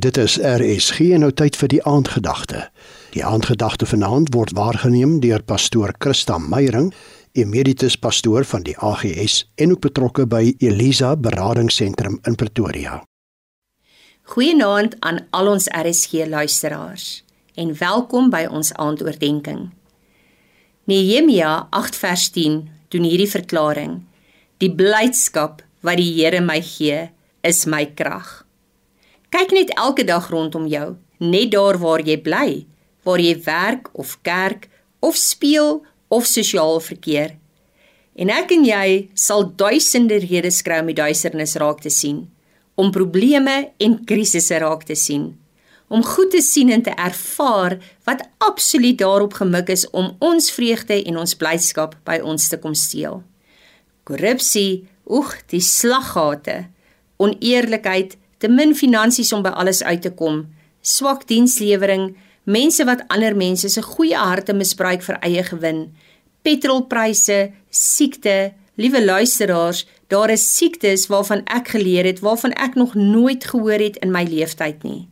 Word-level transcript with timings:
Dit 0.00 0.16
is 0.16 0.38
RSG 0.38 1.10
en 1.12 1.20
nou 1.26 1.32
tyd 1.36 1.56
vir 1.60 1.68
die 1.68 1.80
aandgedagte. 1.84 2.60
Die 3.12 3.20
aandgedagte 3.26 3.84
vanaand 3.84 4.30
word 4.32 4.54
waargeneem 4.56 5.18
deur 5.20 5.42
pastoor 5.44 5.92
Christa 6.00 6.38
Meyering, 6.40 6.88
emeritus 7.36 7.98
pastoor 8.00 8.46
van 8.48 8.64
die 8.64 8.76
AGS 8.78 9.42
en 9.60 9.74
ook 9.74 9.82
betrokke 9.84 10.24
by 10.30 10.54
Elisa 10.64 11.12
Beradingsentrum 11.20 12.16
in 12.24 12.38
Pretoria. 12.40 13.02
Goeienaand 14.32 14.96
aan 15.04 15.20
al 15.36 15.52
ons 15.52 15.68
RSG 15.68 16.24
luisteraars 16.32 17.08
en 17.60 17.76
welkom 17.76 18.32
by 18.32 18.46
ons 18.48 18.72
aandoordenking. 18.80 19.66
Nehemia 20.88 21.66
8 21.76 22.04
vers 22.06 22.30
10 22.38 22.62
doen 22.88 23.04
hierdie 23.04 23.28
verklaring: 23.28 23.98
Die 24.64 24.72
blydskap 24.72 25.60
wat 25.84 26.00
die 26.00 26.14
Here 26.14 26.40
my 26.40 26.62
gee, 26.64 27.10
is 27.44 27.66
my 27.66 27.84
krag. 27.84 28.48
Kyk 29.30 29.52
net 29.54 29.70
elke 29.78 30.02
dag 30.02 30.26
rondom 30.30 30.66
jou, 30.66 30.96
net 31.22 31.52
daar 31.54 31.78
waar 31.78 32.02
jy 32.02 32.16
bly, 32.18 32.64
waar 33.06 33.20
jy 33.22 33.36
werk 33.44 33.90
of 33.94 34.16
kerk 34.26 34.66
of 34.98 35.14
speel 35.16 35.84
of 36.10 36.26
sosiaal 36.26 36.80
verkeer. 36.82 37.36
En 38.18 38.32
ek 38.34 38.50
en 38.56 38.64
jy 38.66 38.86
sal 39.14 39.46
duisende 39.54 40.18
redes 40.24 40.58
kry 40.66 40.80
om 40.82 40.90
die 40.90 40.98
duisternis 40.98 41.54
raak 41.62 41.78
te 41.84 41.92
sien, 41.94 42.24
om 42.74 42.90
probleme 42.90 43.70
en 43.78 44.00
krisisse 44.08 44.58
raak 44.58 44.82
te 44.88 44.96
sien, 44.98 45.30
om 45.86 46.02
goed 46.06 46.32
te 46.34 46.42
sien 46.42 46.72
en 46.74 46.82
te 46.82 46.94
ervaar 46.98 47.78
wat 48.10 48.26
absoluut 48.42 48.98
daarop 48.98 49.38
gemik 49.38 49.70
is 49.70 49.86
om 49.94 50.10
ons 50.18 50.50
vreugde 50.54 50.98
en 51.06 51.20
ons 51.22 51.36
blydskap 51.38 51.94
by 52.06 52.18
ons 52.18 52.50
te 52.50 52.58
kom 52.58 52.74
steel. 52.74 53.22
Korrupsie, 54.10 54.88
oeg, 55.06 55.36
die 55.54 55.62
slaggate, 55.62 56.64
oneerlikheid, 57.22 58.16
te 58.40 58.48
min 58.48 58.72
finansies 58.74 59.32
om 59.36 59.44
by 59.44 59.52
alles 59.52 59.82
uit 59.84 60.02
te 60.02 60.12
kom, 60.16 60.46
swak 60.80 61.26
dienslewering, 61.28 62.14
mense 62.48 62.84
wat 62.88 63.04
ander 63.12 63.36
mense 63.36 63.68
se 63.68 63.82
goeie 63.84 64.16
harte 64.16 64.56
misbruik 64.56 65.04
vir 65.04 65.20
eie 65.26 65.44
gewin, 65.44 65.84
petrolpryse, 66.42 67.50
siekte, 67.68 68.52
liewe 68.80 69.04
luisteraars, 69.04 69.84
daar 70.08 70.32
is 70.32 70.46
siektes 70.56 71.06
waarvan 71.12 71.44
ek 71.52 71.74
geleer 71.76 72.08
het 72.08 72.22
waarvan 72.24 72.56
ek 72.56 72.74
nog 72.80 72.96
nooit 72.96 73.44
gehoor 73.44 73.78
het 73.78 74.00
in 74.00 74.10
my 74.14 74.24
lewenstyd 74.24 74.82
nie. 74.88 75.08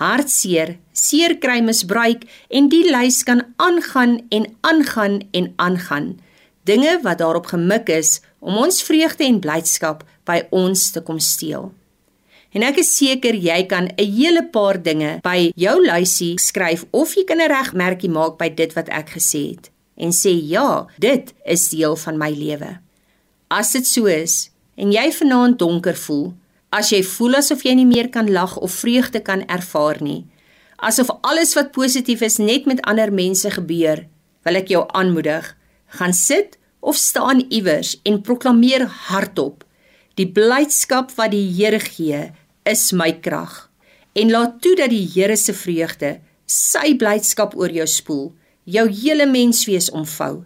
Hartseer, 0.00 0.76
seer 0.92 1.36
kry 1.38 1.60
misbruik 1.64 2.26
en 2.48 2.68
die 2.72 2.84
lys 2.90 3.22
kan 3.26 3.44
aangaan 3.56 4.20
en 4.30 4.46
aangaan 4.66 5.20
en 5.30 5.52
aangaan. 5.56 6.14
Dinge 6.64 6.98
wat 7.02 7.18
daarop 7.18 7.50
gemik 7.52 7.88
is 7.88 8.20
om 8.38 8.56
ons 8.56 8.82
vreugde 8.82 9.24
en 9.24 9.40
blydskap 9.40 10.04
by 10.24 10.42
ons 10.50 10.90
te 10.94 11.02
kom 11.04 11.18
steel. 11.18 11.70
En 12.50 12.64
ek 12.66 12.80
is 12.82 12.90
seker 12.96 13.34
jy 13.34 13.66
kan 13.66 13.88
'n 13.96 14.06
hele 14.18 14.42
paar 14.50 14.82
dinge 14.82 15.20
by 15.22 15.52
jou 15.56 15.76
lysie 15.86 16.38
skryf 16.38 16.84
of 16.90 17.14
jy 17.14 17.24
kan 17.24 17.40
'n 17.40 17.50
regmerkie 17.50 18.10
maak 18.10 18.38
by 18.38 18.48
dit 18.48 18.72
wat 18.74 18.88
ek 18.88 19.10
gesê 19.16 19.50
het 19.54 19.70
en 20.00 20.12
sê 20.16 20.32
ja, 20.32 20.86
dit 20.98 21.32
is 21.44 21.68
deel 21.68 21.96
van 21.96 22.18
my 22.18 22.30
lewe. 22.30 22.78
As 23.50 23.72
dit 23.72 23.86
so 23.86 24.06
is 24.06 24.50
en 24.80 24.92
jy 24.92 25.10
vanaand 25.12 25.58
donker 25.60 25.96
voel, 25.96 26.32
as 26.72 26.90
jy 26.90 27.02
voel 27.04 27.40
asof 27.42 27.64
jy 27.66 27.74
nie 27.74 27.88
meer 27.88 28.08
kan 28.08 28.30
lag 28.32 28.56
of 28.56 28.72
vreugde 28.72 29.20
kan 29.20 29.44
ervaar 29.48 30.00
nie, 30.00 30.24
asof 30.78 31.10
alles 31.20 31.54
wat 31.58 31.72
positief 31.72 32.22
is 32.22 32.38
net 32.38 32.66
met 32.66 32.80
ander 32.88 33.12
mense 33.12 33.50
gebeur, 33.50 34.06
wil 34.44 34.56
ek 34.56 34.68
jou 34.72 34.86
aanmoedig, 34.96 35.56
gaan 35.98 36.14
sit 36.16 36.56
of 36.80 36.96
staan 36.96 37.44
iewers 37.50 37.98
en 38.08 38.22
proklameer 38.22 38.86
hardop 39.10 39.66
die 40.20 40.28
blydskap 40.28 41.14
wat 41.16 41.32
die 41.32 41.46
Here 41.48 41.80
gee 41.80 42.28
is 42.68 42.90
my 42.92 43.12
krag. 43.24 43.70
En 44.12 44.32
laat 44.34 44.58
toe 44.60 44.74
dat 44.76 44.92
die 44.92 45.06
Here 45.08 45.36
se 45.40 45.54
vreugde, 45.56 46.18
sy 46.44 46.92
blydskap 47.00 47.54
oor 47.56 47.72
jou 47.72 47.86
spoel, 47.88 48.26
jou 48.68 48.86
hele 48.90 49.26
menswees 49.30 49.88
omvou. 49.96 50.42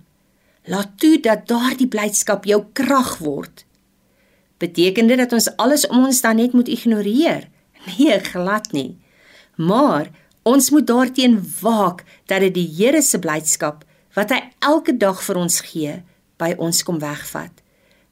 Laat 0.71 0.95
toe 1.01 1.17
dat 1.21 1.49
daardie 1.51 1.89
blydskap 1.91 2.47
jou 2.49 2.61
krag 2.77 3.17
word. 3.25 3.65
Beteken 4.63 5.11
dit 5.11 5.19
dat 5.19 5.35
ons 5.35 5.51
alles 5.61 5.89
om 5.91 6.07
ons 6.07 6.23
dan 6.23 6.39
net 6.41 6.55
moet 6.55 6.71
ignoreer? 6.71 7.49
Nee, 7.85 8.21
glad 8.31 8.71
nie. 8.73 8.95
Maar 9.61 10.09
ons 10.49 10.71
moet 10.73 10.87
daarteen 10.87 11.35
waak 11.61 12.05
dat 12.31 12.41
dit 12.47 12.55
die 12.55 12.71
Here 12.79 13.03
se 13.03 13.19
blydskap 13.21 13.83
wat 14.15 14.31
hy 14.31 14.41
elke 14.63 14.95
dag 14.97 15.19
vir 15.27 15.41
ons 15.43 15.59
gee, 15.67 15.99
by 16.39 16.55
ons 16.63 16.81
kom 16.87 17.03
wegvat. 17.03 17.64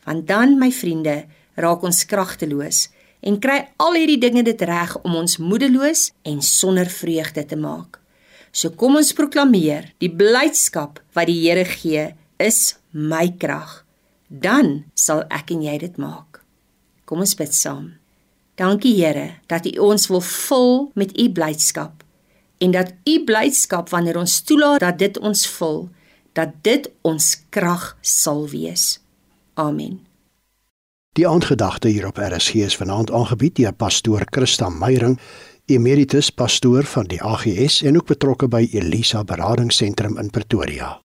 Want 0.04 0.26
dan, 0.26 0.58
my 0.58 0.72
vriende, 0.74 1.22
raak 1.54 1.84
ons 1.86 2.04
kragteloos 2.08 2.88
en 3.22 3.38
kry 3.38 3.58
al 3.82 3.96
hierdie 4.00 4.18
dinge 4.18 4.42
dit 4.42 4.62
reg 4.66 4.96
om 5.04 5.14
ons 5.20 5.38
moedeloos 5.38 6.08
en 6.26 6.40
sonder 6.42 6.90
vreugde 6.90 7.44
te 7.46 7.58
maak. 7.58 8.00
So 8.52 8.74
kom 8.76 8.98
ons 8.98 9.14
proklameer, 9.16 9.92
die 10.02 10.10
blydskap 10.10 11.00
wat 11.16 11.30
die 11.30 11.38
Here 11.44 11.64
gee 11.64 12.10
is 12.42 12.74
my 12.90 13.30
krag. 13.40 13.80
Dan 14.28 14.84
sal 14.98 15.22
ek 15.30 15.54
en 15.54 15.62
jy 15.64 15.78
dit 15.80 15.98
maak. 16.00 16.42
Kom 17.08 17.22
ons 17.24 17.36
bid 17.38 17.54
saam. 17.54 17.92
Dankie 18.60 18.94
Here 18.98 19.38
dat 19.48 19.68
U 19.70 19.76
ons 19.92 20.08
wil 20.10 20.24
vul 20.24 20.74
met 20.98 21.14
U 21.16 21.28
blydskap 21.32 22.02
en 22.62 22.74
dat 22.74 22.92
U 23.08 23.14
blydskap 23.26 23.90
wanneer 23.90 24.18
ons 24.20 24.40
toelaat 24.46 24.82
dat 24.84 24.98
dit 25.00 25.18
ons 25.18 25.46
vul, 25.56 25.88
dat 26.36 26.52
dit 26.62 26.90
ons 27.02 27.30
krag 27.50 27.94
sal 28.00 28.44
wees. 28.50 29.01
Amen. 29.54 30.00
Die 31.12 31.28
aandgedagte 31.28 31.88
hier 31.88 32.06
op 32.06 32.16
RSG 32.16 32.54
is 32.54 32.76
vanaand 32.76 33.10
aangebied 33.12 33.56
deur 33.56 33.72
pastoor 33.72 34.24
Christa 34.30 34.68
Meyering, 34.68 35.18
emeritus 35.66 36.30
pastoor 36.30 36.84
van 36.84 37.04
die 37.04 37.22
AGS 37.22 37.82
en 37.82 37.96
ook 37.96 38.06
betrokke 38.06 38.48
by 38.48 38.68
Elisa 38.72 39.24
Beradingsentrum 39.24 40.18
in 40.18 40.30
Pretoria. 40.30 41.02